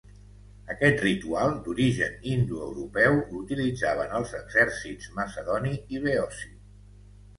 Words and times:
Aquest 0.75 1.01
ritual, 1.03 1.51
d'origen 1.67 2.15
indoeuropeu, 2.31 3.19
l'utilitzaven 3.35 4.17
els 4.21 4.35
exèrcits 4.41 5.15
macedoni 5.21 5.75
i 5.99 6.03
beoci. 6.09 6.55